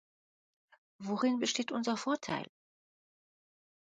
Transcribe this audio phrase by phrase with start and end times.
[0.97, 2.47] Worin besteht unser Vorteil?